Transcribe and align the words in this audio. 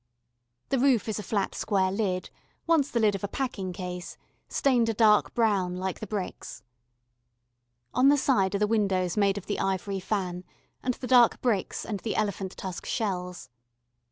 The 0.69 0.79
roof 0.79 1.07
is 1.07 1.19
a 1.19 1.21
flat 1.21 1.53
square 1.53 1.91
lid, 1.91 2.31
once 2.65 2.89
the 2.89 2.99
lid 2.99 3.13
of 3.13 3.23
a 3.23 3.27
packing 3.27 3.71
case, 3.71 4.17
stained 4.47 4.89
a 4.89 4.95
dark 4.95 5.35
brown 5.35 5.75
like 5.77 5.99
the 5.99 6.07
bricks. 6.07 6.63
On 7.93 8.09
the 8.09 8.17
side 8.17 8.55
are 8.55 8.57
the 8.57 8.65
windows 8.65 9.15
made 9.15 9.37
of 9.37 9.45
the 9.45 9.59
ivory 9.59 9.99
fan, 9.99 10.43
and 10.81 10.95
the 10.95 11.05
dark 11.05 11.39
bricks 11.41 11.85
and 11.85 11.99
the 11.99 12.15
elephant 12.15 12.57
tusk 12.57 12.87
shells. 12.87 13.51